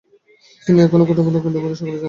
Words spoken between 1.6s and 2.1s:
সকলে যান নাই।